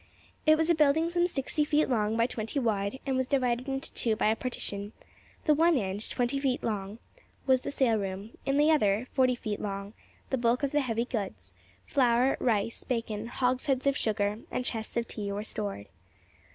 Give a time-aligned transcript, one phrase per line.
[0.47, 3.93] It was a building some sixty feet long by twenty wide, and was divided into
[3.93, 4.93] two by a partition:
[5.45, 7.07] the one end, twenty feet in length,
[7.45, 9.93] was the saleroom; in the other, forty feet long,
[10.31, 11.53] the bulk of the heavy goods,
[11.85, 15.85] flour, rice, bacon, hogsheads of sugar, and chests of tea, were stored.